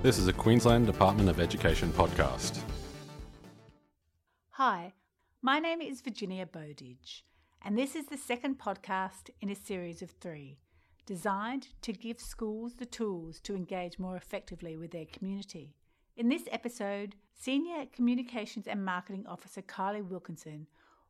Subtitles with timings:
[0.00, 2.60] This is a Queensland Department of Education podcast.
[4.50, 4.92] Hi,
[5.42, 7.24] my name is Virginia Bowditch,
[7.64, 10.60] and this is the second podcast in a series of three
[11.04, 15.74] designed to give schools the tools to engage more effectively with their community.
[16.16, 20.68] In this episode, Senior Communications and Marketing Officer Kylie Wilkinson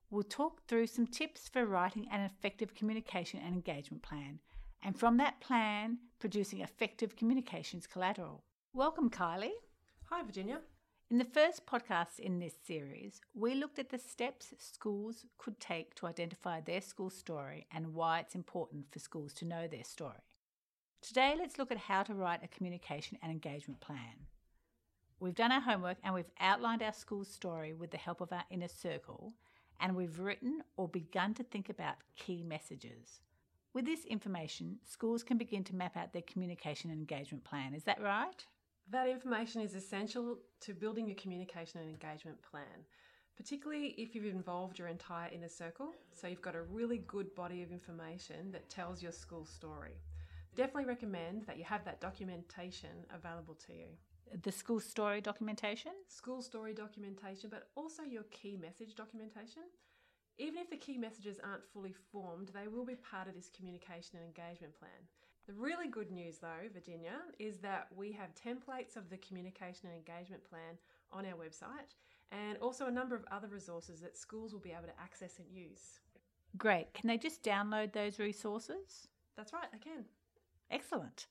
[0.08, 4.38] will talk through some tips for writing an effective communication and engagement plan,
[4.82, 8.44] and from that plan, producing effective communications collateral.
[8.78, 9.58] Welcome, Kylie.
[10.04, 10.60] Hi, Virginia.
[11.10, 15.96] In the first podcast in this series, we looked at the steps schools could take
[15.96, 20.22] to identify their school story and why it's important for schools to know their story.
[21.02, 24.28] Today, let's look at how to write a communication and engagement plan.
[25.18, 28.44] We've done our homework and we've outlined our school's story with the help of our
[28.48, 29.32] inner circle,
[29.80, 33.22] and we've written or begun to think about key messages.
[33.74, 37.74] With this information, schools can begin to map out their communication and engagement plan.
[37.74, 38.46] Is that right?
[38.90, 42.86] That information is essential to building your communication and engagement plan,
[43.36, 45.92] particularly if you've involved your entire inner circle.
[46.14, 50.00] So you've got a really good body of information that tells your school story.
[50.54, 53.88] Definitely recommend that you have that documentation available to you.
[54.42, 55.92] The school story documentation?
[56.08, 59.64] School story documentation, but also your key message documentation.
[60.38, 64.18] Even if the key messages aren't fully formed, they will be part of this communication
[64.18, 64.90] and engagement plan.
[65.48, 69.96] The really good news, though, Virginia, is that we have templates of the communication and
[69.96, 70.76] engagement plan
[71.10, 71.96] on our website
[72.30, 75.46] and also a number of other resources that schools will be able to access and
[75.50, 76.00] use.
[76.58, 76.92] Great.
[76.92, 79.08] Can they just download those resources?
[79.38, 80.04] That's right, they can.
[80.70, 81.28] Excellent.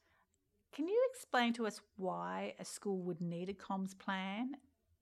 [0.74, 4.58] Can you explain to us why a school would need a comms plan,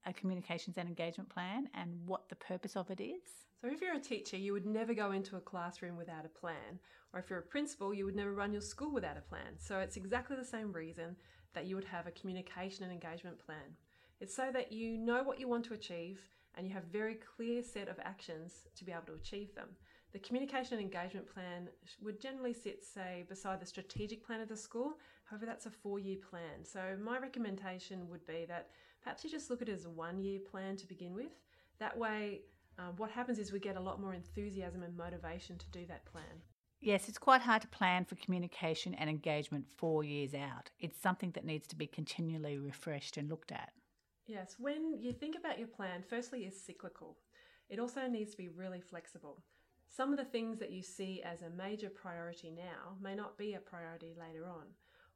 [0.06, 3.46] a communications and engagement plan, and what the purpose of it is?
[3.62, 6.80] So, if you're a teacher, you would never go into a classroom without a plan,
[7.14, 9.58] or if you're a principal, you would never run your school without a plan.
[9.58, 11.16] So, it's exactly the same reason
[11.54, 13.76] that you would have a communication and engagement plan.
[14.20, 16.22] It's so that you know what you want to achieve
[16.58, 19.70] and you have very clear set of actions to be able to achieve them.
[20.14, 21.68] The communication and engagement plan
[22.02, 24.94] would generally sit, say, beside the strategic plan of the school.
[25.26, 26.64] However, that's a four year plan.
[26.64, 28.70] So, my recommendation would be that
[29.06, 31.32] perhaps you just look at it as a one year plan to begin with.
[31.80, 32.42] That way,
[32.80, 36.06] um, what happens is we get a lot more enthusiasm and motivation to do that
[36.06, 36.42] plan.
[36.82, 40.72] Yes, it's quite hard to plan for communication and engagement four years out.
[40.80, 43.74] It's something that needs to be continually refreshed and looked at.
[44.26, 47.18] Yes, when you think about your plan, firstly, it's cyclical.
[47.70, 49.44] It also needs to be really flexible.
[49.88, 53.54] Some of the things that you see as a major priority now may not be
[53.54, 54.64] a priority later on.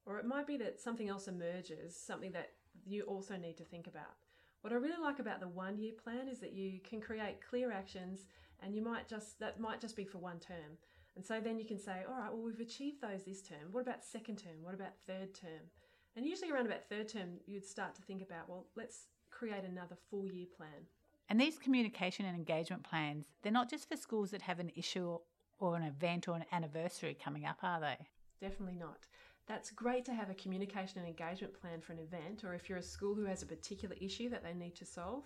[0.06, 2.52] Or it might be that something else emerges, something that
[2.85, 4.16] you also need to think about.
[4.62, 7.72] What I really like about the one year plan is that you can create clear
[7.72, 8.25] actions
[8.62, 10.78] and you might just, that might just be for one term.
[11.16, 13.72] And so then you can say, all right, well, we've achieved those this term.
[13.72, 14.62] What about second term?
[14.62, 15.69] What about third term?
[16.16, 19.96] And usually around about third term, you'd start to think about, well, let's create another
[20.09, 20.88] full year plan.
[21.30, 25.18] And these communication and engagement plans, they're not just for schools that have an issue
[25.59, 27.97] or an event or an anniversary coming up, are they?
[28.41, 29.06] Definitely not.
[29.50, 32.78] That's great to have a communication and engagement plan for an event, or if you're
[32.78, 35.24] a school who has a particular issue that they need to solve.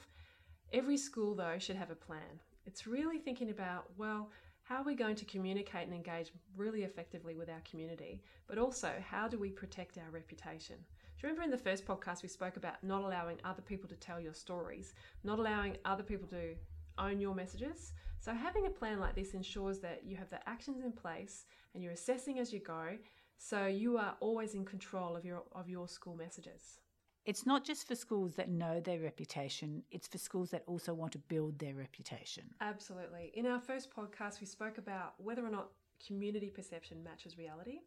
[0.72, 2.40] Every school, though, should have a plan.
[2.66, 7.36] It's really thinking about, well, how are we going to communicate and engage really effectively
[7.36, 10.78] with our community, but also how do we protect our reputation?
[10.78, 13.96] Do you remember in the first podcast we spoke about not allowing other people to
[13.96, 14.94] tell your stories,
[15.26, 16.56] not allowing other people to
[16.98, 17.92] own your messages?
[18.22, 21.84] So, having a plan like this ensures that you have the actions in place and
[21.84, 22.98] you're assessing as you go
[23.38, 26.80] so you are always in control of your of your school messages.
[27.26, 31.14] It's not just for schools that know their reputation, it's for schools that also want
[31.14, 32.44] to build their reputation.
[32.60, 33.32] Absolutely.
[33.34, 35.70] In our first podcast, we spoke about whether or not
[36.06, 37.80] community perception matches reality.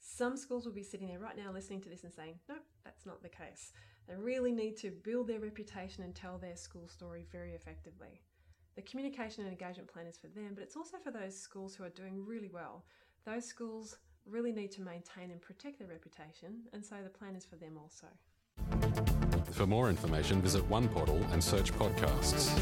[0.00, 3.06] Some schools will be sitting there right now listening to this and saying, nope, that's
[3.06, 3.72] not the case.
[4.08, 8.20] They really need to build their reputation and tell their school story very effectively.
[8.76, 11.84] The communication and engagement plan is for them, but it's also for those schools who
[11.84, 12.84] are doing really well.
[13.24, 13.96] Those schools
[14.28, 17.78] really need to maintain and protect their reputation, and so the plan is for them
[17.78, 18.06] also.
[19.52, 22.58] For more information, visit One Portal and search podcasts.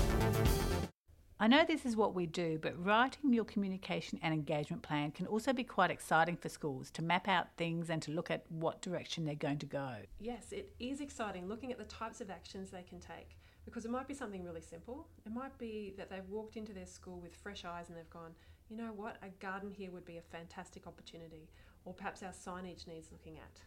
[1.43, 5.26] I know this is what we do, but writing your communication and engagement plan can
[5.26, 8.81] also be quite exciting for schools to map out things and to look at what
[8.81, 9.97] direction they're going to go.
[10.20, 13.91] Yes, it is exciting looking at the types of actions they can take because it
[13.91, 15.09] might be something really simple.
[15.26, 18.35] It might be that they've walked into their school with fresh eyes and they've gone,
[18.73, 21.47] you know what, a garden here would be a fantastic opportunity,
[21.85, 23.61] or perhaps our signage needs looking at.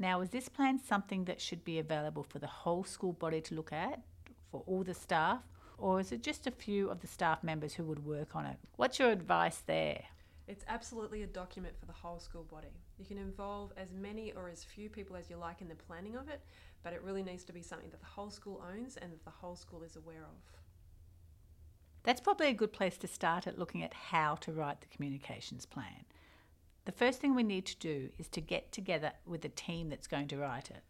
[0.00, 3.54] Now, is this plan something that should be available for the whole school body to
[3.54, 4.00] look at,
[4.50, 5.42] for all the staff,
[5.78, 8.56] or is it just a few of the staff members who would work on it?
[8.76, 10.02] What's your advice there?
[10.48, 12.74] It's absolutely a document for the whole school body.
[12.98, 16.16] You can involve as many or as few people as you like in the planning
[16.16, 16.40] of it,
[16.82, 19.30] but it really needs to be something that the whole school owns and that the
[19.30, 20.61] whole school is aware of.
[22.04, 25.66] That's probably a good place to start at looking at how to write the communications
[25.66, 26.04] plan.
[26.84, 30.08] The first thing we need to do is to get together with the team that's
[30.08, 30.82] going to write it.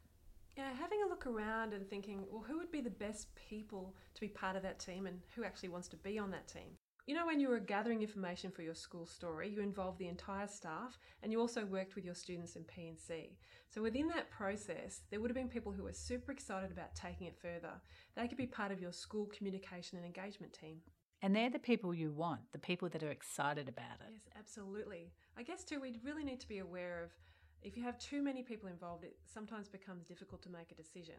[0.57, 4.21] Yeah, having a look around and thinking, well, who would be the best people to
[4.23, 6.79] be part of that team and who actually wants to be on that team?
[7.07, 10.47] You know, when you were gathering information for your school story, you involved the entire
[10.47, 13.37] staff and you also worked with your students in P&C.
[13.69, 17.27] So within that process, there would have been people who were super excited about taking
[17.27, 17.73] it further.
[18.15, 20.81] They could be part of your school communication and engagement team.
[21.23, 24.11] And they're the people you want, the people that are excited about it.
[24.11, 25.13] Yes, absolutely.
[25.39, 27.11] I guess too, we'd really need to be aware of
[27.63, 31.15] if you have too many people involved, it sometimes becomes difficult to make a decision.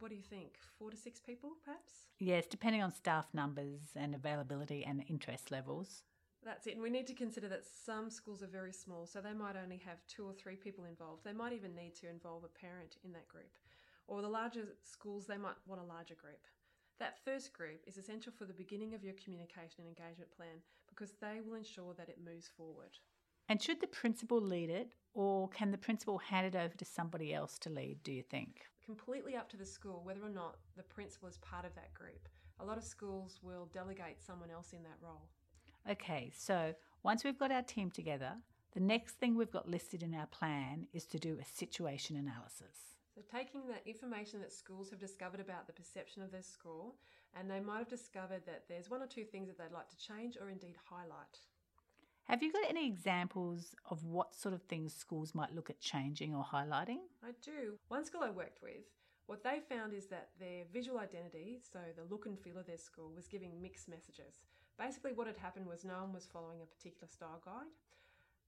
[0.00, 0.58] What do you think?
[0.78, 1.92] Four to six people, perhaps?
[2.18, 6.02] Yes, depending on staff numbers and availability and interest levels.
[6.44, 6.74] That's it.
[6.74, 9.80] And we need to consider that some schools are very small, so they might only
[9.86, 11.24] have two or three people involved.
[11.24, 13.58] They might even need to involve a parent in that group.
[14.08, 16.40] Or the larger schools, they might want a larger group.
[16.98, 21.12] That first group is essential for the beginning of your communication and engagement plan because
[21.20, 22.98] they will ensure that it moves forward.
[23.48, 27.34] And should the principal lead it, or can the principal hand it over to somebody
[27.34, 28.66] else to lead, do you think?
[28.84, 32.28] completely up to the school whether or not the principal is part of that group.
[32.60, 35.28] A lot of schools will delegate someone else in that role.
[35.90, 38.32] Okay, so once we've got our team together,
[38.72, 42.91] the next thing we've got listed in our plan is to do a situation analysis.
[43.14, 46.96] So, taking the information that schools have discovered about the perception of their school,
[47.38, 49.98] and they might have discovered that there's one or two things that they'd like to
[49.98, 51.38] change or indeed highlight.
[52.24, 56.34] Have you got any examples of what sort of things schools might look at changing
[56.34, 57.00] or highlighting?
[57.22, 57.74] I do.
[57.88, 58.86] One school I worked with,
[59.26, 62.78] what they found is that their visual identity, so the look and feel of their
[62.78, 64.40] school, was giving mixed messages.
[64.78, 67.68] Basically, what had happened was no one was following a particular style guide.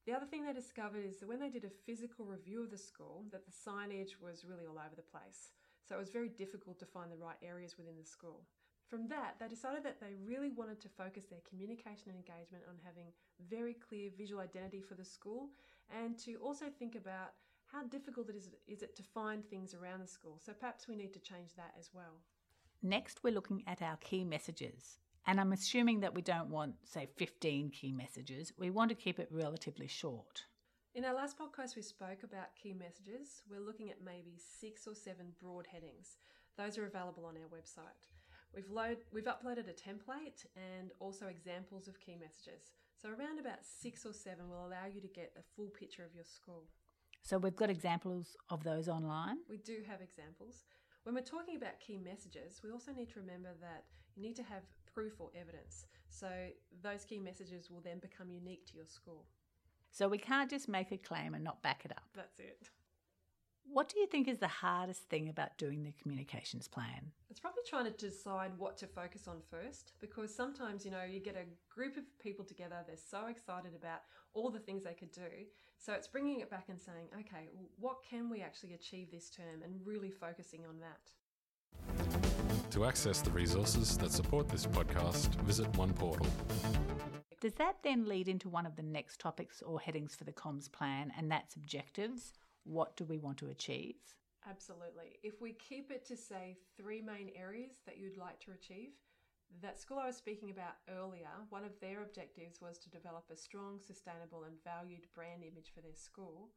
[0.06, 2.78] The other thing they discovered is that when they did a physical review of the
[2.78, 5.52] school, that the signage was really all over the place.
[5.88, 8.42] So it was very difficult to find the right areas within the school.
[8.88, 12.76] From that, they decided that they really wanted to focus their communication and engagement on
[12.84, 13.12] having
[13.48, 15.48] very clear visual identity for the school
[15.90, 17.32] and to also think about
[17.66, 20.38] how difficult it is, is it to find things around the school.
[20.44, 22.20] So perhaps we need to change that as well.
[22.82, 24.98] Next, we're looking at our key messages.
[25.26, 28.52] And I'm assuming that we don't want, say, 15 key messages.
[28.58, 30.44] We want to keep it relatively short.
[30.94, 33.42] In our last podcast, we spoke about key messages.
[33.50, 36.18] We're looking at maybe six or seven broad headings.
[36.56, 38.12] Those are available on our website.
[38.54, 42.70] We've, load, we've uploaded a template and also examples of key messages.
[43.00, 46.14] So around about six or seven will allow you to get a full picture of
[46.14, 46.64] your school.
[47.22, 49.38] So we've got examples of those online?
[49.48, 50.64] We do have examples.
[51.02, 53.84] When we're talking about key messages, we also need to remember that
[54.14, 54.62] you need to have
[54.94, 55.86] proof or evidence.
[56.08, 56.28] So
[56.82, 59.26] those key messages will then become unique to your school.
[59.90, 62.04] So we can't just make a claim and not back it up.
[62.14, 62.68] That's it.
[63.66, 67.12] What do you think is the hardest thing about doing the communications plan?
[67.30, 71.18] It's probably trying to decide what to focus on first because sometimes, you know, you
[71.18, 74.00] get a group of people together, they're so excited about
[74.34, 75.46] all the things they could do.
[75.78, 77.48] So it's bringing it back and saying, okay,
[77.78, 81.10] what can we actually achieve this term and really focusing on that.
[82.70, 86.26] To access the resources that support this podcast, visit One Portal.
[87.40, 90.70] Does that then lead into one of the next topics or headings for the comms
[90.70, 92.32] plan, and that's objectives?
[92.64, 93.96] what do we want to achieve?
[94.48, 95.16] Absolutely.
[95.22, 98.90] If we keep it to, say, three main areas that you'd like to achieve,
[99.62, 103.36] that school I was speaking about earlier, one of their objectives was to develop a
[103.36, 106.50] strong, sustainable, and valued brand image for their school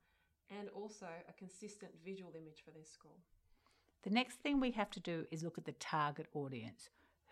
[0.50, 3.20] and also a consistent visual image for their school.
[4.04, 6.89] The next thing we have to do is look at the target audience.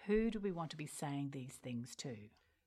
[0.07, 2.15] Who do we want to be saying these things to?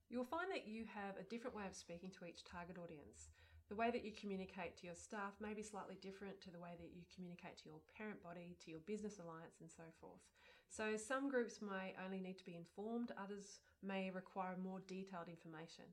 [0.09, 3.28] You'll find that you have a different way of speaking to each target audience.
[3.69, 6.73] The way that you communicate to your staff may be slightly different to the way
[6.81, 10.25] that you communicate to your parent body, to your business alliance, and so forth.
[10.71, 15.85] So, some groups may only need to be informed, others may require more detailed information.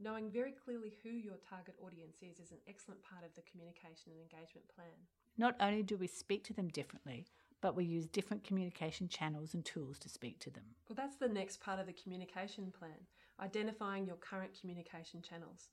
[0.00, 4.12] Knowing very clearly who your target audience is is an excellent part of the communication
[4.12, 4.94] and engagement plan.
[5.38, 7.26] Not only do we speak to them differently,
[7.60, 10.64] but we use different communication channels and tools to speak to them.
[10.88, 13.06] Well, that's the next part of the communication plan
[13.40, 15.70] identifying your current communication channels.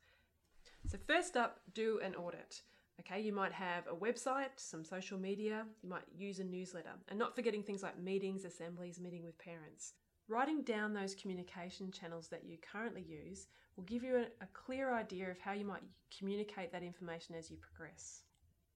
[0.87, 2.61] So, first up, do an audit.
[2.99, 7.19] Okay, you might have a website, some social media, you might use a newsletter, and
[7.19, 9.93] not forgetting things like meetings, assemblies, meeting with parents.
[10.27, 14.93] Writing down those communication channels that you currently use will give you a, a, clear
[14.93, 15.83] idea of how you might
[16.17, 18.21] communicate that information as you progress.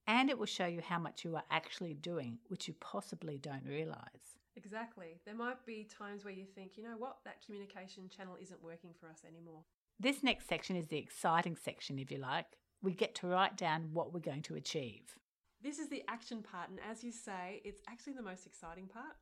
[0.09, 3.63] And it will show you how much you are actually doing, which you possibly don't
[3.63, 4.39] realise.
[4.55, 5.21] Exactly.
[5.23, 8.89] There might be times where you think, you know what, that communication channel isn't working
[8.99, 9.61] for us anymore.
[9.99, 12.47] This next section is the exciting section, if you like.
[12.81, 15.15] We get to write down what we're going to achieve.
[15.61, 19.13] This is the action part, and as you say, it's actually the most exciting part.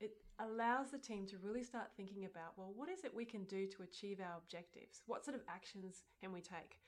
[0.00, 3.44] It allows the team to really start thinking about well, what is it we can
[3.44, 5.02] do to achieve our objectives?
[5.06, 6.78] What sort of actions can we take?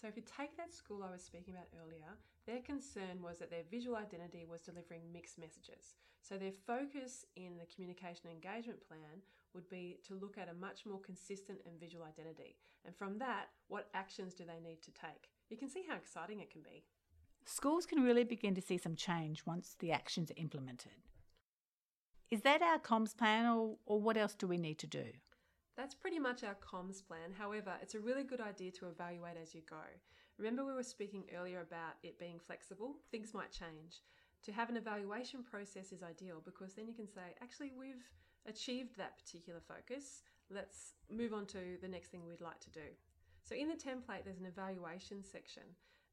[0.00, 2.16] So, if you take that school I was speaking about earlier,
[2.48, 5.94] their concern was that their visual identity was delivering mixed messages.
[6.22, 9.20] So, their focus in the communication engagement plan
[9.54, 12.56] would be to look at a much more consistent and visual identity.
[12.86, 15.28] And from that, what actions do they need to take?
[15.50, 16.84] You can see how exciting it can be.
[17.44, 20.92] Schools can really begin to see some change once the actions are implemented.
[22.30, 25.04] Is that our comms plan, or, or what else do we need to do?
[25.76, 27.32] That's pretty much our comms plan.
[27.38, 29.76] However, it's a really good idea to evaluate as you go.
[30.38, 34.02] Remember, we were speaking earlier about it being flexible, things might change.
[34.44, 38.04] To have an evaluation process is ideal because then you can say, actually, we've
[38.46, 40.22] achieved that particular focus.
[40.48, 42.86] Let's move on to the next thing we'd like to do.
[43.42, 45.64] So, in the template, there's an evaluation section,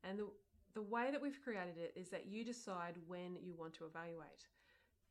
[0.03, 0.27] and the,
[0.73, 4.47] the way that we've created it is that you decide when you want to evaluate.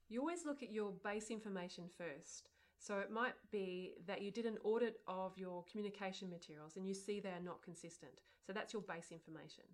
[0.08, 2.50] You always look at your base information first.
[2.84, 6.92] So it might be that you did an audit of your communication materials and you
[6.92, 8.12] see they are not consistent.
[8.46, 9.64] So that's your base information.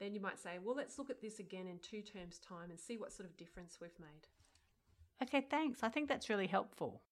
[0.00, 2.80] Then you might say, well, let's look at this again in two terms' time and
[2.80, 4.26] see what sort of difference we've made.
[5.22, 5.80] Okay, thanks.
[5.82, 7.02] I think that's really helpful.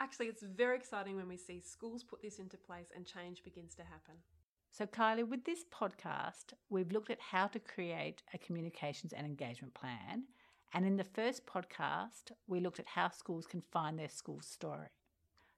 [0.00, 3.76] Actually, it's very exciting when we see schools put this into place and change begins
[3.76, 4.14] to happen.
[4.72, 9.74] So, Kylie, with this podcast, we've looked at how to create a communications and engagement
[9.74, 10.24] plan.
[10.74, 14.88] And in the first podcast, we looked at how schools can find their school story.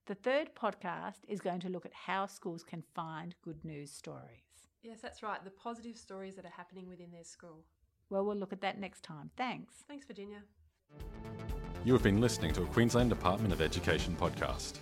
[0.04, 4.68] The third podcast is going to look at how schools can find good news stories.
[4.82, 5.42] Yes, that's right.
[5.42, 7.64] The positive stories that are happening within their school.
[8.10, 9.30] Well, we'll look at that next time.
[9.38, 9.84] Thanks.
[9.88, 10.42] Thanks, Virginia.
[11.84, 14.74] You have been listening to a Queensland Department of Education podcast.